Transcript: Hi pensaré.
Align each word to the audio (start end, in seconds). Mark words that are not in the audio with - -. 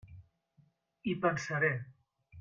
Hi 1.11 1.13
pensaré. 1.25 1.69